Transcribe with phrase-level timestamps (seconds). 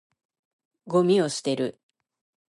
[0.87, 1.79] ゴミを捨てる。